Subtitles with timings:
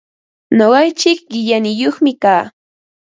[0.57, 2.43] Nuqaichik qillaniyuqmi kaa.